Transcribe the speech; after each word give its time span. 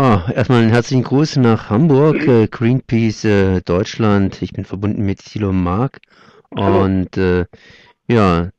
Oh, 0.00 0.20
erstmal 0.32 0.62
einen 0.62 0.70
herzlichen 0.70 1.02
Gruß 1.02 1.38
nach 1.38 1.70
Hamburg, 1.70 2.24
äh, 2.28 2.46
Greenpeace 2.46 3.24
äh, 3.24 3.60
Deutschland. 3.62 4.40
Ich 4.42 4.52
bin 4.52 4.64
verbunden 4.64 5.04
mit 5.04 5.18
Thilo 5.18 5.52
Mark 5.52 5.98
und 6.50 7.16
äh, 7.16 7.46
ja, 8.06 8.50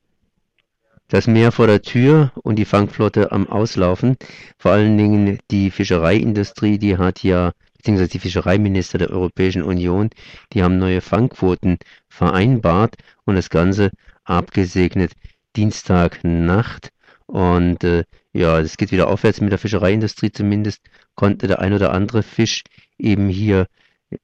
das 1.07 1.27
Meer 1.27 1.53
vor 1.53 1.67
der 1.67 1.81
Tür 1.81 2.33
und 2.43 2.57
die 2.57 2.65
Fangflotte 2.65 3.31
am 3.31 3.47
Auslaufen. 3.47 4.17
Vor 4.57 4.71
allen 4.71 4.97
Dingen 4.97 5.39
die 5.49 5.71
Fischereiindustrie, 5.71 6.77
die 6.77 6.97
hat 6.97 7.23
ja, 7.23 7.53
beziehungsweise 7.77 8.09
die 8.09 8.19
Fischereiminister 8.19 8.97
der 8.97 9.11
Europäischen 9.11 9.63
Union, 9.63 10.09
die 10.51 10.61
haben 10.61 10.77
neue 10.77 10.99
Fangquoten 10.99 11.77
vereinbart 12.09 12.95
und 13.23 13.35
das 13.35 13.49
Ganze 13.49 13.91
abgesegnet 14.25 15.13
Dienstagnacht. 15.55 16.89
Und 17.27 17.85
äh, 17.85 18.03
ja, 18.33 18.59
es 18.59 18.77
geht 18.77 18.91
wieder 18.91 19.09
aufwärts 19.09 19.41
mit 19.41 19.51
der 19.51 19.59
Fischereiindustrie 19.59 20.31
zumindest, 20.31 20.81
konnte 21.15 21.47
der 21.47 21.59
ein 21.59 21.73
oder 21.73 21.91
andere 21.91 22.23
Fisch 22.23 22.63
eben 22.97 23.27
hier 23.27 23.67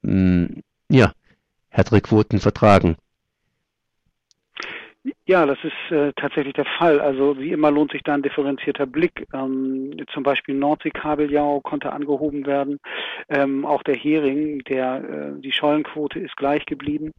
mh, 0.02 0.14
mm, 0.14 0.64
ja, 0.90 1.12
härtere 1.70 2.02
Quoten 2.02 2.40
vertragen. 2.40 2.96
Ja, 5.28 5.46
das 5.46 5.60
ist 5.64 5.92
äh, 5.92 6.14
tatsächlich 6.16 6.54
der 6.54 6.66
Fall. 6.66 7.00
Also 7.00 7.38
wie 7.38 7.52
immer 7.52 7.70
lohnt 7.70 7.92
sich 7.92 8.02
da 8.02 8.16
ein 8.16 8.24
differenzierter 8.24 8.88
Blick. 8.88 9.28
Ähm, 9.34 9.96
zum 10.12 10.24
Beispiel 10.24 10.56
Nordseekabeljau 10.56 11.62
konnte 11.62 11.94
angehoben 11.94 12.48
werden. 12.48 12.80
Ähm, 13.30 13.66
auch 13.66 13.82
der 13.84 13.96
Hering, 13.96 14.60
der 14.60 15.34
äh, 15.36 15.42
die 15.42 15.52
Schollenquote 15.52 16.20
ist 16.20 16.38
gleich 16.38 16.66
geblieben. 16.66 17.12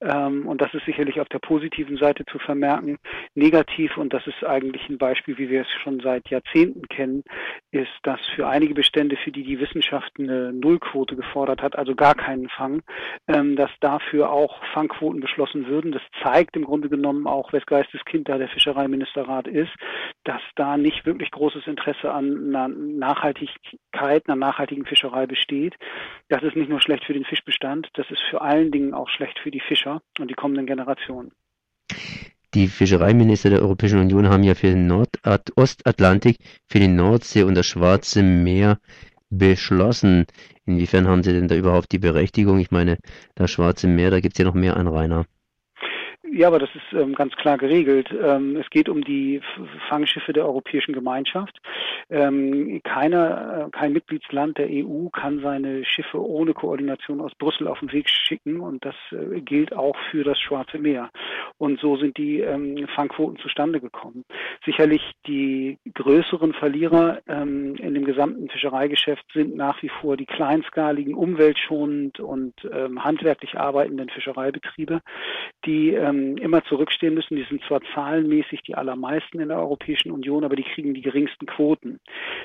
Ähm, 0.00 0.46
und 0.48 0.60
das 0.60 0.74
ist 0.74 0.84
sicherlich 0.84 1.20
auf 1.20 1.28
der 1.28 1.38
positiven 1.38 1.96
Seite 1.96 2.24
zu 2.24 2.38
vermerken. 2.38 2.98
Negativ, 3.34 3.96
und 3.96 4.12
das 4.12 4.26
ist 4.26 4.44
eigentlich 4.44 4.88
ein 4.88 4.98
Beispiel, 4.98 5.38
wie 5.38 5.48
wir 5.48 5.62
es 5.62 5.70
schon 5.82 6.00
seit 6.00 6.28
Jahrzehnten 6.30 6.88
kennen, 6.88 7.22
ist, 7.70 7.92
dass 8.02 8.20
für 8.34 8.48
einige 8.48 8.74
Bestände, 8.74 9.16
für 9.16 9.30
die 9.30 9.44
die 9.44 9.60
Wissenschaft 9.60 10.12
eine 10.18 10.52
Nullquote 10.52 11.14
gefordert 11.14 11.62
hat, 11.62 11.76
also 11.78 11.94
gar 11.94 12.14
keinen 12.14 12.48
Fang, 12.48 12.82
ähm, 13.28 13.54
dass 13.54 13.70
dafür 13.80 14.32
auch 14.32 14.60
Fangquoten 14.74 15.20
beschlossen 15.20 15.68
würden. 15.68 15.92
Das 15.92 16.02
zeigt 16.22 16.56
im 16.56 16.64
Grunde 16.64 16.88
genommen 16.88 17.26
auch, 17.28 17.52
wes 17.52 17.62
Kind 18.04 18.28
da 18.28 18.36
der 18.36 18.48
Fischereiministerrat 18.48 19.46
ist, 19.46 19.72
dass 20.24 20.40
da 20.56 20.76
nicht 20.76 21.06
wirklich 21.06 21.30
großes 21.30 21.66
Interesse 21.66 22.12
an 22.12 22.48
einer 22.48 22.68
Nachhaltigkeit, 22.68 24.28
einer 24.28 24.36
nachhaltigen 24.36 24.84
Fischerei 24.84 25.26
besteht. 25.26 25.51
Das 26.28 26.42
ist 26.42 26.56
nicht 26.56 26.68
nur 26.68 26.80
schlecht 26.80 27.04
für 27.04 27.12
den 27.12 27.24
Fischbestand, 27.24 27.88
das 27.94 28.10
ist 28.10 28.22
vor 28.30 28.42
allen 28.42 28.70
Dingen 28.70 28.94
auch 28.94 29.08
schlecht 29.08 29.38
für 29.38 29.50
die 29.50 29.60
Fischer 29.60 30.00
und 30.18 30.30
die 30.30 30.34
kommenden 30.34 30.66
Generationen. 30.66 31.32
Die 32.54 32.68
Fischereiminister 32.68 33.48
der 33.50 33.62
Europäischen 33.62 34.00
Union 34.00 34.28
haben 34.28 34.42
ja 34.42 34.54
für 34.54 34.66
den 34.66 34.86
Nordostatlantik, 34.86 36.36
für 36.68 36.80
die 36.80 36.88
Nordsee 36.88 37.44
und 37.44 37.54
das 37.54 37.66
Schwarze 37.66 38.22
Meer 38.22 38.78
beschlossen. 39.30 40.26
Inwiefern 40.66 41.08
haben 41.08 41.22
Sie 41.22 41.32
denn 41.32 41.48
da 41.48 41.54
überhaupt 41.54 41.92
die 41.92 41.98
Berechtigung? 41.98 42.58
Ich 42.58 42.70
meine, 42.70 42.98
das 43.34 43.50
Schwarze 43.50 43.88
Meer, 43.88 44.10
da 44.10 44.20
gibt 44.20 44.34
es 44.34 44.38
ja 44.38 44.44
noch 44.44 44.54
mehr 44.54 44.76
Anrainer. 44.76 45.24
Ja, 46.34 46.48
aber 46.48 46.58
das 46.58 46.70
ist 46.74 46.98
ähm, 46.98 47.14
ganz 47.14 47.34
klar 47.36 47.58
geregelt. 47.58 48.08
Ähm, 48.10 48.56
es 48.56 48.68
geht 48.70 48.88
um 48.88 49.02
die 49.04 49.42
Fangschiffe 49.90 50.32
der 50.32 50.46
Europäischen 50.46 50.94
Gemeinschaft. 50.94 51.60
Ähm, 52.12 52.82
keiner, 52.84 53.68
äh, 53.68 53.70
kein 53.70 53.94
Mitgliedsland 53.94 54.58
der 54.58 54.68
EU 54.68 55.08
kann 55.08 55.40
seine 55.40 55.82
Schiffe 55.82 56.20
ohne 56.22 56.52
Koordination 56.52 57.22
aus 57.22 57.34
Brüssel 57.34 57.66
auf 57.66 57.80
den 57.80 57.90
Weg 57.90 58.10
schicken 58.10 58.60
und 58.60 58.84
das 58.84 58.94
äh, 59.12 59.40
gilt 59.40 59.74
auch 59.74 59.96
für 60.10 60.22
das 60.22 60.38
Schwarze 60.38 60.78
Meer. 60.78 61.10
Und 61.56 61.80
so 61.80 61.96
sind 61.96 62.18
die 62.18 62.40
ähm, 62.40 62.86
Fangquoten 62.94 63.38
zustande 63.38 63.80
gekommen. 63.80 64.26
Sicherlich 64.64 65.02
die 65.26 65.78
größeren 65.92 66.52
Verlierer 66.52 67.20
ähm, 67.26 67.74
in 67.76 67.94
dem 67.94 68.04
gesamten 68.04 68.48
Fischereigeschäft 68.48 69.24
sind 69.34 69.56
nach 69.56 69.82
wie 69.82 69.88
vor 69.88 70.16
die 70.16 70.26
kleinskaligen, 70.26 71.14
umweltschonend 71.14 72.20
und 72.20 72.54
ähm, 72.72 73.02
handwerklich 73.02 73.58
arbeitenden 73.58 74.08
Fischereibetriebe, 74.08 75.00
die 75.64 75.90
ähm, 75.90 76.36
immer 76.36 76.62
zurückstehen 76.64 77.14
müssen. 77.14 77.34
Die 77.36 77.46
sind 77.48 77.62
zwar 77.66 77.80
zahlenmäßig 77.92 78.62
die 78.62 78.76
allermeisten 78.76 79.40
in 79.40 79.48
der 79.48 79.58
Europäischen 79.58 80.12
Union, 80.12 80.44
aber 80.44 80.54
die 80.54 80.62
kriegen 80.62 80.94
die 80.94 81.02
geringsten 81.02 81.46
Quoten. 81.46 81.98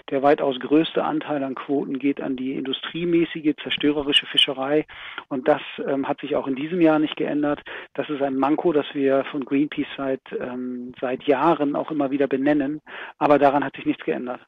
Der 0.10 0.24
weitaus 0.24 0.60
größte 0.60 1.04
Anteil 1.04 1.44
an 1.44 1.54
Quoten 1.54 2.00
geht 2.00 2.20
an 2.20 2.36
die 2.36 2.54
industriemäßige, 2.54 3.56
zerstörerische 3.62 4.26
Fischerei. 4.26 4.86
Und 5.30 5.48
das 5.48 5.62
ähm, 5.88 6.08
hat 6.08 6.20
sich 6.22 6.36
auch 6.36 6.48
in 6.48 6.56
diesem 6.56 6.82
Jahr 6.82 6.98
nicht 6.98 7.16
geändert. 7.16 7.62
Das 7.94 8.10
ist 8.10 8.24
ein 8.24 8.38
Manko, 8.38 8.74
das 8.74 8.88
wir 8.94 9.24
von 9.26 9.46
Greenpeace 9.46 9.88
seit, 9.96 10.22
ähm, 10.40 10.94
seit 11.00 11.24
Jahren 11.24 11.76
auch 11.76 11.92
immer 11.92 12.07
wieder 12.12 12.28
benennen. 12.28 12.82
Aber 13.18 13.40
daran 13.40 13.64
hat 13.64 13.76
sich 13.76 13.86
nichts 13.86 14.04
geändert. 14.04 14.42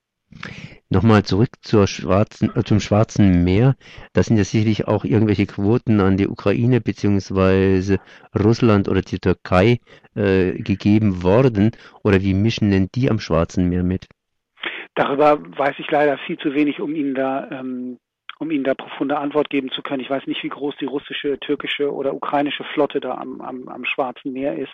Nochmal 0.90 1.24
zurück 1.24 1.50
zur 1.62 1.88
Schwarzen, 1.88 2.56
äh, 2.56 2.64
zum 2.64 2.80
Schwarzen 2.80 3.44
Meer. 3.44 3.76
Da 4.14 4.24
sind 4.24 4.38
ja 4.38 4.44
sicherlich 4.44 4.88
auch 4.88 5.04
irgendwelche 5.04 5.46
Quoten 5.46 6.00
an 6.02 6.18
die 6.18 6.28
Ukraine 6.28 6.82
beziehungsweise 6.82 8.00
Russland 8.38 8.88
oder 8.90 9.02
die 9.02 9.20
Türkei 9.20 9.80
äh, 10.16 10.54
gegeben 10.54 11.24
worden. 11.24 11.72
Oder 12.04 12.22
wie 12.22 12.34
mischen 12.34 12.72
denn 12.72 12.90
die 12.94 13.10
am 13.10 13.20
Schwarzen 13.20 13.70
Meer 13.70 13.84
mit? 13.84 14.08
Darüber 14.96 15.40
weiß 15.58 15.76
ich 15.78 15.90
leider 15.92 16.18
viel 16.26 16.38
zu 16.38 16.54
wenig, 16.54 16.80
um 16.80 16.96
Ihnen 16.96 17.16
da 17.16 17.50
ähm, 17.52 17.98
um 18.40 18.52
Ihnen 18.52 18.64
da 18.64 18.74
profunde 18.74 19.18
Antwort 19.18 19.50
geben 19.50 19.70
zu 19.70 19.82
können. 19.82 20.02
Ich 20.02 20.10
weiß 20.10 20.26
nicht, 20.26 20.44
wie 20.44 20.50
groß 20.50 20.76
die 20.80 20.86
russische, 20.86 21.40
türkische 21.40 21.94
oder 21.94 22.14
ukrainische 22.14 22.64
Flotte 22.74 23.02
da 23.02 23.16
am, 23.16 23.42
am, 23.42 23.68
am 23.68 23.86
Schwarzen 23.86 24.32
Meer 24.34 24.58
ist. 24.58 24.72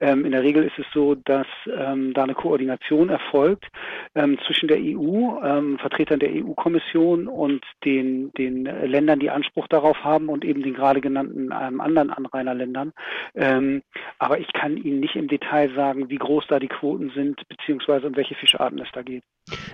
Ähm, 0.00 0.24
in 0.24 0.32
der 0.32 0.42
Regel 0.42 0.64
ist 0.64 0.78
es 0.78 0.86
so, 0.92 1.14
dass 1.14 1.46
ähm, 1.66 2.12
da 2.12 2.24
eine 2.24 2.34
Koordination 2.34 3.08
erfolgt 3.08 3.66
ähm, 4.14 4.38
zwischen 4.46 4.68
der 4.68 4.78
EU, 4.78 5.40
ähm, 5.42 5.78
Vertretern 5.78 6.20
der 6.20 6.30
EU-Kommission 6.30 7.26
und 7.26 7.64
den, 7.84 8.32
den 8.34 8.64
Ländern, 8.64 9.18
die 9.18 9.30
Anspruch 9.30 9.66
darauf 9.68 10.04
haben 10.04 10.28
und 10.28 10.44
eben 10.44 10.62
den 10.62 10.74
gerade 10.74 11.00
genannten 11.00 11.50
ähm, 11.58 11.80
anderen 11.80 12.10
Anrainerländern. 12.10 12.92
Ähm, 13.34 13.82
aber 14.18 14.38
ich 14.38 14.52
kann 14.52 14.76
Ihnen 14.76 15.00
nicht 15.00 15.16
im 15.16 15.28
Detail 15.28 15.72
sagen, 15.74 16.10
wie 16.10 16.18
groß 16.18 16.44
da 16.48 16.58
die 16.58 16.68
Quoten 16.68 17.10
sind, 17.14 17.40
beziehungsweise 17.48 18.08
um 18.08 18.16
welche 18.16 18.34
Fischarten 18.34 18.78
es 18.78 18.88
da 18.92 19.02
geht. 19.02 19.24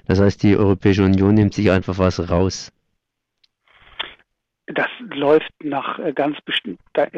Das 0.07 0.21
heißt, 0.21 0.43
die 0.43 0.57
Europäische 0.57 1.03
Union 1.03 1.35
nimmt 1.35 1.55
sich 1.55 1.71
einfach 1.71 1.99
was 1.99 2.31
raus. 2.31 2.73
Das 4.75 4.89
läuft 5.01 5.53
nach 5.63 5.99
äh, 5.99 6.13
ganz, 6.13 6.39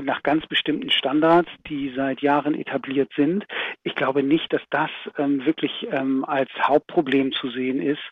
nach 0.02 0.22
ganz 0.22 0.46
bestimmten 0.46 0.90
Standards, 0.90 1.48
die 1.68 1.92
seit 1.94 2.20
Jahren 2.20 2.54
etabliert 2.54 3.10
sind. 3.16 3.46
Ich 3.84 3.94
glaube 3.94 4.22
nicht, 4.22 4.52
dass 4.52 4.62
das 4.70 4.90
ähm, 5.18 5.44
wirklich 5.46 5.86
ähm, 5.90 6.24
als 6.24 6.50
Hauptproblem 6.60 7.32
zu 7.32 7.50
sehen 7.50 7.80
ist, 7.80 8.02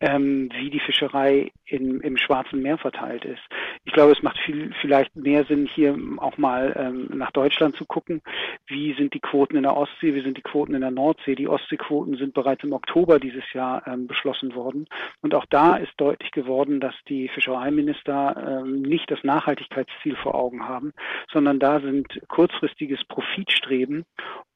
ähm, 0.00 0.50
wie 0.54 0.70
die 0.70 0.80
Fischerei 0.80 1.52
in, 1.66 2.00
im 2.00 2.16
Schwarzen 2.16 2.62
Meer 2.62 2.78
verteilt 2.78 3.24
ist. 3.24 3.42
Ich 3.84 3.92
glaube, 3.92 4.12
es 4.12 4.22
macht 4.22 4.38
viel, 4.38 4.72
vielleicht 4.80 5.14
mehr 5.14 5.44
Sinn, 5.44 5.66
hier 5.66 5.96
auch 6.16 6.36
mal 6.38 6.74
ähm, 6.76 7.08
nach 7.16 7.30
Deutschland 7.30 7.76
zu 7.76 7.84
gucken. 7.84 8.22
Wie 8.66 8.94
sind 8.94 9.14
die 9.14 9.20
Quoten 9.20 9.56
in 9.56 9.62
der 9.62 9.76
Ostsee? 9.76 10.14
Wie 10.14 10.22
sind 10.22 10.36
die 10.36 10.42
Quoten 10.42 10.74
in 10.74 10.80
der 10.80 10.90
Nordsee? 10.90 11.34
Die 11.34 11.48
Ostseequoten 11.48 12.16
sind 12.16 12.34
bereits 12.34 12.64
im 12.64 12.72
Oktober 12.72 13.20
dieses 13.20 13.44
Jahr 13.52 13.86
ähm, 13.86 14.06
beschlossen 14.06 14.54
worden. 14.54 14.86
Und 15.20 15.34
auch 15.34 15.46
da 15.50 15.76
ist 15.76 15.92
deutlich 15.98 16.30
geworden, 16.32 16.80
dass 16.80 16.94
die 17.08 17.28
Fischereiminister 17.28 18.62
ähm, 18.64 18.87
nicht 18.88 19.10
das 19.10 19.22
Nachhaltigkeitsziel 19.22 20.16
vor 20.16 20.34
Augen 20.34 20.68
haben, 20.68 20.92
sondern 21.32 21.58
da 21.58 21.80
sind 21.80 22.20
kurzfristiges 22.28 23.04
Profitstreben 23.04 24.04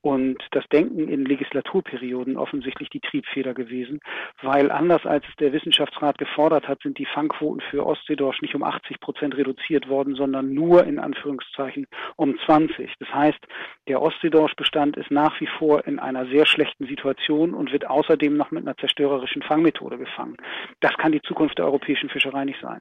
und 0.02 0.38
das 0.50 0.64
Denken 0.72 1.08
in 1.08 1.24
Legislaturperioden 1.24 2.36
offensichtlich 2.36 2.90
die 2.90 3.00
Triebfeder 3.00 3.54
gewesen, 3.54 4.00
weil 4.42 4.72
anders 4.72 5.06
als 5.06 5.24
es 5.28 5.36
der 5.36 5.52
Wissenschaftsrat 5.52 6.18
gefordert 6.18 6.66
hat, 6.66 6.82
sind 6.82 6.98
die 6.98 7.06
Fangquoten 7.06 7.62
für 7.70 7.86
Ostseedorsch 7.86 8.42
nicht 8.42 8.56
um 8.56 8.64
80 8.64 8.98
Prozent 8.98 9.36
reduziert 9.36 9.88
worden, 9.88 10.16
sondern 10.16 10.52
nur 10.52 10.84
in 10.84 10.98
Anführungszeichen 10.98 11.86
um 12.16 12.36
20. 12.46 12.92
Das 12.98 13.08
heißt, 13.14 13.38
der 13.86 14.02
Ostseedorschbestand 14.02 14.96
ist 14.96 15.12
nach 15.12 15.40
wie 15.40 15.48
vor 15.58 15.86
in 15.86 16.00
einer 16.00 16.26
sehr 16.26 16.46
schlechten 16.46 16.86
Situation 16.86 17.54
und 17.54 17.70
wird 17.70 17.88
außerdem 17.88 18.36
noch 18.36 18.50
mit 18.50 18.66
einer 18.66 18.76
zerstörerischen 18.76 19.42
Fangmethode 19.42 19.98
gefangen. 19.98 20.36
Das 20.80 20.96
kann 20.98 21.12
die 21.12 21.22
Zukunft 21.22 21.58
der 21.58 21.66
europäischen 21.66 22.08
Fischerei 22.08 22.44
nicht 22.44 22.60
sein. 22.60 22.80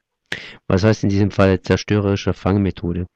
Was 0.68 0.84
heißt 0.84 1.04
in 1.04 1.10
diesem 1.10 1.32
Fall 1.32 1.62
zerstörerische 1.62 2.34
Fangmethode? 2.34 3.08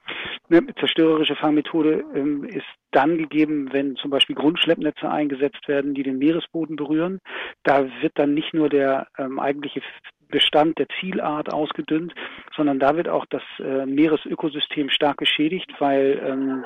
Eine 0.50 0.76
zerstörerische 0.76 1.36
Fangmethode 1.36 2.04
ähm, 2.14 2.44
ist 2.44 2.66
dann 2.92 3.18
gegeben, 3.18 3.70
wenn 3.72 3.96
zum 3.96 4.12
Beispiel 4.12 4.36
Grundschleppnetze 4.36 5.10
eingesetzt 5.10 5.68
werden, 5.68 5.96
die 5.96 6.04
den 6.04 6.20
Meeresboden 6.20 6.76
berühren. 6.76 7.20
Da 7.64 7.88
wird 8.02 8.14
dann 8.16 8.34
nicht 8.36 8.54
nur 8.54 8.70
der 8.70 9.08
ähm, 9.18 9.40
eigentliche 9.40 9.82
Bestand 10.30 10.78
der 10.78 10.88
Zielart 11.00 11.52
ausgedünnt, 11.52 12.14
sondern 12.56 12.80
da 12.80 12.96
wird 12.96 13.08
auch 13.08 13.26
das 13.30 13.44
äh, 13.60 13.86
Meeresökosystem 13.86 14.90
stark 14.90 15.18
geschädigt, 15.18 15.72
weil 15.80 16.22
ähm, 16.26 16.66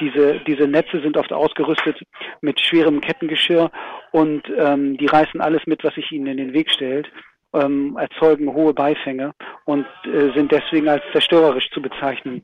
diese, 0.00 0.40
diese 0.46 0.68
Netze 0.68 1.00
sind 1.00 1.16
oft 1.16 1.32
ausgerüstet 1.32 2.00
mit 2.40 2.60
schwerem 2.60 3.00
Kettengeschirr 3.00 3.70
und 4.12 4.42
ähm, 4.56 4.96
die 4.98 5.06
reißen 5.06 5.40
alles 5.40 5.66
mit, 5.66 5.82
was 5.84 5.94
sich 5.94 6.10
ihnen 6.12 6.26
in 6.26 6.36
den 6.36 6.52
Weg 6.52 6.70
stellt 6.70 7.10
ähm, 7.56 7.96
erzeugen 7.96 8.52
hohe 8.52 8.74
Beifänge 8.74 9.32
und 9.66 9.86
äh, 10.04 10.32
sind 10.34 10.50
deswegen 10.50 10.88
als 10.88 11.02
zerstörerisch 11.12 11.68
zu 11.70 11.82
bezeichnen. 11.82 12.42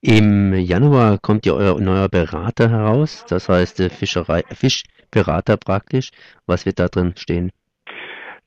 Im 0.00 0.54
Januar 0.54 1.18
kommt 1.18 1.44
ja 1.44 1.54
euer 1.54 1.80
neuer 1.80 2.08
Berater 2.08 2.70
heraus, 2.70 3.24
das 3.28 3.48
heißt 3.48 3.80
äh, 3.80 3.90
Fischerei, 3.90 4.44
Fischberater 4.54 5.56
praktisch. 5.56 6.10
Was 6.46 6.66
wird 6.66 6.78
da 6.78 6.86
drin 6.86 7.14
stehen? 7.16 7.50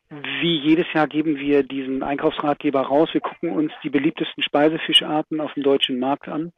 Wie 0.10 0.60
jedes 0.60 0.86
Jahr 0.94 1.08
geben 1.08 1.38
wir 1.38 1.64
diesen 1.64 2.04
Einkaufsratgeber 2.04 2.82
raus. 2.82 3.10
Wir 3.12 3.22
gucken 3.22 3.50
uns 3.50 3.74
die 3.84 3.90
beliebtesten 3.90 4.44
Speisefischarten 4.44 5.42
auf 5.42 5.54
dem 5.56 5.64
deutschen 5.64 6.00
Markt 6.00 6.28
an 6.28 6.54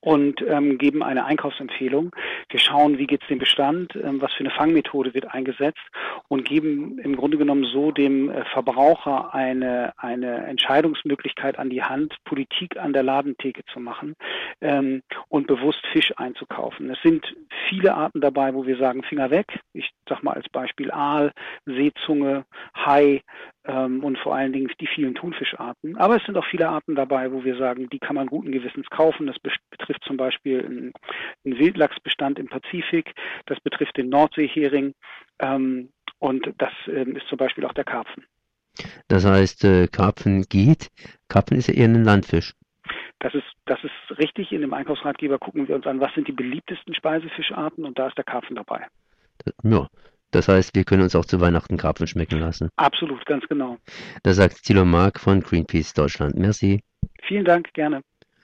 und 0.00 0.42
ähm, 0.42 0.78
geben 0.78 1.02
eine 1.02 1.24
Einkaufsempfehlung. 1.24 2.14
Wir 2.48 2.60
schauen, 2.60 2.98
wie 2.98 3.06
geht 3.06 3.22
es 3.22 3.28
dem 3.28 3.38
Bestand, 3.38 3.94
ähm, 3.96 4.20
was 4.20 4.32
für 4.32 4.40
eine 4.40 4.50
Fangmethode 4.50 5.14
wird 5.14 5.32
eingesetzt 5.32 5.80
und 6.28 6.44
geben 6.44 6.98
im 6.98 7.16
Grunde 7.16 7.36
genommen 7.36 7.64
so 7.64 7.90
dem 7.90 8.30
äh, 8.30 8.44
Verbraucher 8.46 9.34
eine, 9.34 9.92
eine 9.98 10.46
Entscheidungsmöglichkeit 10.46 11.58
an 11.58 11.70
die 11.70 11.82
Hand, 11.82 12.16
Politik 12.24 12.78
an 12.78 12.92
der 12.92 13.02
Ladentheke 13.02 13.62
zu 13.72 13.80
machen 13.80 14.16
ähm, 14.60 15.02
und 15.28 15.46
bewusst 15.46 15.84
Fisch 15.92 16.12
einzukaufen. 16.16 16.90
Es 16.90 17.00
sind 17.02 17.34
viele 17.68 17.94
Arten 17.94 18.20
dabei, 18.20 18.54
wo 18.54 18.66
wir 18.66 18.78
sagen, 18.78 19.02
Finger 19.02 19.30
weg. 19.30 19.60
Ich 19.72 19.90
sag 20.08 20.22
mal 20.22 20.34
als 20.34 20.48
Beispiel 20.48 20.90
Aal, 20.90 21.32
Seezunge, 21.66 22.44
Hai, 22.74 23.22
ähm, 23.64 24.02
und 24.02 24.18
vor 24.18 24.34
allen 24.34 24.52
Dingen 24.52 24.70
die 24.80 24.86
vielen 24.86 25.14
Thunfischarten. 25.14 25.96
Aber 25.96 26.16
es 26.16 26.24
sind 26.24 26.36
auch 26.36 26.46
viele 26.46 26.68
Arten 26.68 26.94
dabei, 26.94 27.32
wo 27.32 27.44
wir 27.44 27.56
sagen, 27.56 27.88
die 27.90 27.98
kann 27.98 28.16
man 28.16 28.26
guten 28.26 28.52
Gewissens 28.52 28.88
kaufen. 28.90 29.26
Das 29.26 29.36
betrifft 29.38 30.04
zum 30.04 30.16
Beispiel 30.16 30.64
einen, 30.64 30.92
einen 31.44 31.58
Wildlachsbestand 31.58 32.38
im 32.38 32.48
Pazifik, 32.48 33.14
das 33.46 33.60
betrifft 33.60 33.96
den 33.96 34.08
Nordseehering 34.08 34.94
ähm, 35.40 35.90
und 36.18 36.52
das 36.58 36.72
ähm, 36.86 37.16
ist 37.16 37.26
zum 37.28 37.38
Beispiel 37.38 37.64
auch 37.64 37.74
der 37.74 37.84
Karpfen. 37.84 38.24
Das 39.08 39.26
heißt, 39.26 39.64
äh, 39.64 39.88
Karpfen 39.88 40.42
geht. 40.48 40.88
Karpfen 41.28 41.58
ist 41.58 41.68
ja 41.68 41.74
eher 41.74 41.88
ein 41.88 42.04
Landfisch. 42.04 42.54
Das 43.18 43.34
ist, 43.34 43.44
das 43.66 43.78
ist 43.84 44.18
richtig. 44.18 44.52
In 44.52 44.62
dem 44.62 44.72
Einkaufsratgeber 44.72 45.38
gucken 45.38 45.68
wir 45.68 45.74
uns 45.74 45.86
an, 45.86 46.00
was 46.00 46.14
sind 46.14 46.26
die 46.28 46.32
beliebtesten 46.32 46.94
Speisefischarten 46.94 47.84
und 47.84 47.98
da 47.98 48.08
ist 48.08 48.16
der 48.16 48.24
Karpfen 48.24 48.56
dabei. 48.56 48.86
Ja, 49.62 49.88
das 50.30 50.48
heißt, 50.48 50.74
wir 50.74 50.84
können 50.84 51.02
uns 51.02 51.16
auch 51.16 51.24
zu 51.24 51.40
Weihnachten 51.40 51.76
Karpfen 51.76 52.06
schmecken 52.06 52.38
lassen. 52.38 52.68
Absolut, 52.76 53.24
ganz 53.26 53.46
genau. 53.48 53.78
Das 54.22 54.36
sagt 54.36 54.62
Thilo 54.64 54.84
Mark 54.84 55.20
von 55.20 55.40
Greenpeace 55.40 55.94
Deutschland. 55.94 56.36
Merci. 56.36 56.82
Vielen 57.26 57.44
Dank, 57.44 57.72
gerne. 57.72 58.02